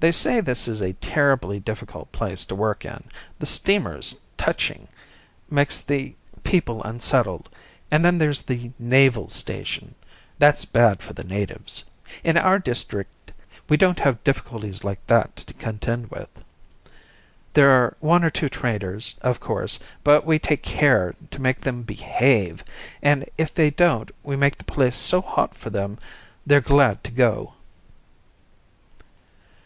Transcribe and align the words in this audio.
"They 0.00 0.12
say 0.12 0.42
this 0.42 0.68
is 0.68 0.82
a 0.82 0.92
terribly 0.92 1.58
difficult 1.58 2.12
place 2.12 2.44
to 2.44 2.54
work 2.54 2.84
in. 2.84 3.02
The 3.38 3.46
steamers' 3.46 4.20
touching 4.36 4.88
makes 5.48 5.80
the 5.80 6.14
people 6.44 6.82
unsettled; 6.82 7.48
and 7.90 8.04
then 8.04 8.18
there's 8.18 8.42
the 8.42 8.72
naval 8.78 9.30
station; 9.30 9.94
that's 10.38 10.66
bad 10.66 11.00
for 11.00 11.14
the 11.14 11.24
natives. 11.24 11.84
In 12.22 12.36
our 12.36 12.58
district 12.58 13.32
we 13.70 13.78
don't 13.78 14.00
have 14.00 14.22
difficulties 14.22 14.84
like 14.84 15.00
that 15.06 15.34
to 15.36 15.54
contend 15.54 16.10
with. 16.10 16.28
There 17.54 17.70
are 17.70 17.96
one 18.00 18.22
or 18.22 18.28
two 18.28 18.50
traders, 18.50 19.16
of 19.22 19.40
course, 19.40 19.78
but 20.04 20.26
we 20.26 20.38
take 20.38 20.62
care 20.62 21.14
to 21.30 21.40
make 21.40 21.62
them 21.62 21.84
behave, 21.84 22.62
and 23.00 23.24
if 23.38 23.54
they 23.54 23.70
don't 23.70 24.10
we 24.22 24.36
make 24.36 24.58
the 24.58 24.64
place 24.64 24.96
so 24.96 25.22
hot 25.22 25.54
for 25.54 25.70
them 25.70 25.96
they're 26.46 26.60
glad 26.60 27.02
to 27.04 27.10
go." 27.10 27.54